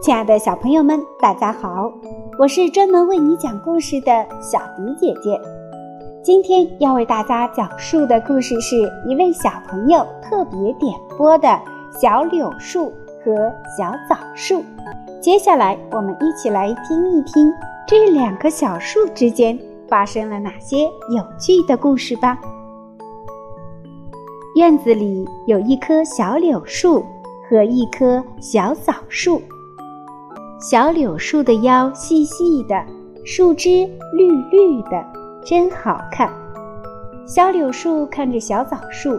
[0.00, 1.92] 亲爱的小朋友们，大家好！
[2.38, 5.40] 我是专门为你讲故事的小迪姐姐。
[6.22, 8.76] 今天要为大家讲述的故事是
[9.08, 11.48] 一位小朋友特别点播的
[12.00, 12.92] 《小柳树
[13.24, 14.60] 和小枣树》。
[15.20, 17.52] 接下来，我们一起来听一听
[17.86, 19.58] 这两棵小树之间
[19.88, 22.38] 发生了哪些有趣的故事吧。
[24.54, 27.04] 院子里有一棵小柳树
[27.50, 29.42] 和一棵小枣树。
[30.60, 32.84] 小柳树的腰细细的，
[33.24, 35.06] 树枝绿绿的，
[35.44, 36.28] 真好看。
[37.24, 39.16] 小柳树看着小枣树，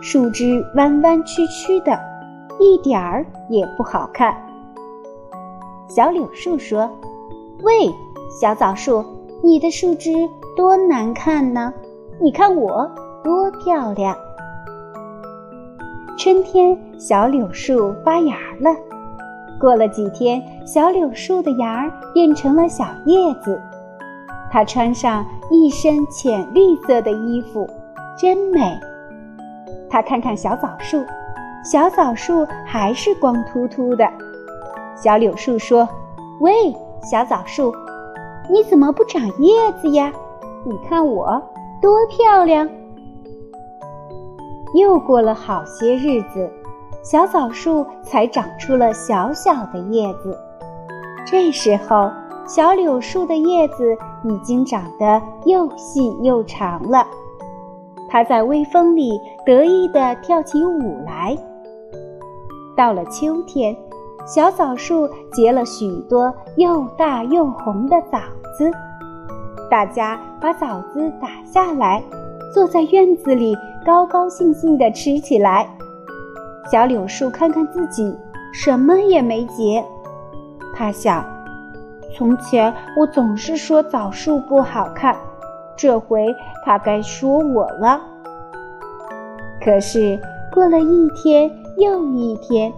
[0.00, 1.98] 树枝弯弯曲曲的，
[2.60, 4.32] 一点儿也不好看。
[5.88, 6.88] 小柳树说
[7.64, 7.92] ：“喂，
[8.40, 9.04] 小枣树，
[9.42, 10.12] 你的树枝
[10.56, 11.74] 多难看呢！
[12.20, 12.88] 你看我
[13.24, 14.16] 多漂亮。”
[16.16, 18.70] 春天，小柳树发芽了。
[19.58, 23.58] 过了几天，小柳树的芽儿变成了小叶子。
[24.50, 27.68] 它穿上一身浅绿色的衣服，
[28.16, 28.78] 真美。
[29.88, 31.02] 它看看小枣树，
[31.64, 34.06] 小枣树还是光秃秃的。
[34.94, 35.88] 小柳树说
[36.40, 36.52] ：“喂，
[37.02, 37.72] 小枣树，
[38.50, 40.12] 你怎么不长叶子呀？
[40.64, 41.42] 你看我
[41.80, 42.68] 多漂亮。”
[44.74, 46.50] 又过了好些日子。
[47.08, 50.36] 小枣树才长出了小小的叶子，
[51.24, 52.10] 这时候
[52.48, 57.06] 小柳树的叶子已经长得又细又长了。
[58.08, 61.38] 它在微风里得意地跳起舞来。
[62.76, 63.76] 到了秋天，
[64.26, 68.18] 小枣树结了许多又大又红的枣
[68.58, 68.68] 子，
[69.70, 72.02] 大家把枣子打下来，
[72.52, 73.56] 坐在院子里
[73.86, 75.68] 高高兴兴地吃起来。
[76.70, 78.16] 小柳树看看自己，
[78.52, 79.84] 什么也没结。
[80.74, 81.24] 他想：
[82.16, 85.16] 从前我总是说枣树不好看，
[85.76, 86.26] 这回
[86.64, 88.00] 他该说我了。
[89.62, 90.18] 可是
[90.52, 92.72] 过了一天又一天，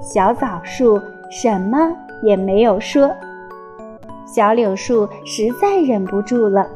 [0.00, 1.00] 小枣树
[1.30, 1.92] 什么
[2.22, 3.10] 也没有说。
[4.24, 6.66] 小柳树实在忍不住了，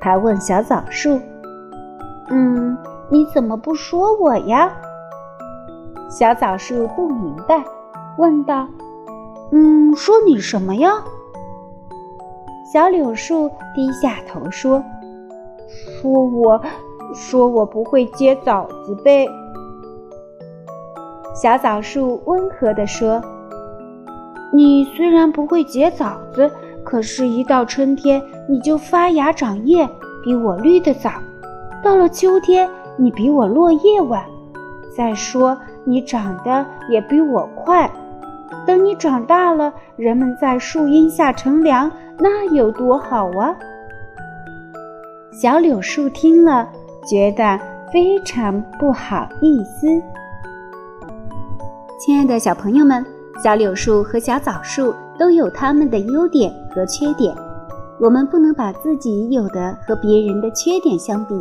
[0.00, 1.20] 他问小枣树
[2.28, 2.76] ：“嗯，
[3.08, 4.72] 你怎么不说我呀？”
[6.16, 7.64] 小枣树不明白，
[8.18, 8.68] 问道
[9.50, 10.92] ：“嗯，说你什么呀？”
[12.72, 14.80] 小柳树低下头说
[16.00, 16.60] ：“说我，
[17.12, 19.26] 说我不会结枣子呗。”
[21.34, 23.20] 小枣树温和地说
[24.54, 26.48] ：“你虽然不会结枣子，
[26.84, 29.84] 可是，一到春天你就发芽长叶，
[30.22, 31.10] 比我绿得早；
[31.82, 34.24] 到了秋天，你比我落叶晚。
[34.96, 35.56] 再说。”
[35.86, 37.90] 你长得也比我快，
[38.66, 43.54] 等你长大了，人们在树荫下乘凉，那有多好啊！
[45.30, 46.66] 小柳树听了，
[47.06, 47.60] 觉得
[47.92, 49.86] 非常不好意思。
[52.00, 53.04] 亲爱的小朋友们，
[53.42, 57.34] 小柳树和小枣树都有它们的优点和缺点，
[58.00, 61.34] 我们不能把自己有的和别人的缺点相比，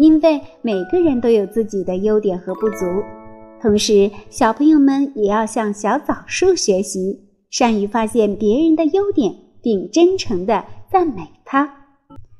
[0.00, 2.86] 因为每个人都有自己的优点和不足。
[3.60, 11.70] 同时，小朋友们也要向小枣树学习，善于发现别人的优点，并真诚地赞美他。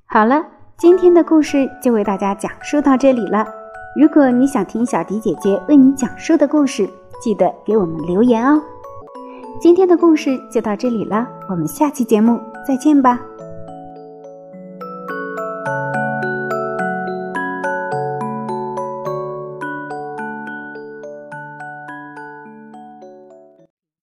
[0.06, 0.43] 好了，
[0.78, 3.47] 今天的故事就为大家讲述到这里了。
[3.94, 6.88] 如果你想听小迪姐姐为你讲述的故事，
[7.22, 8.62] 记得给我们留言哦。
[9.60, 13.21] 今天的故事就到这里了，我们下期节目再见吧。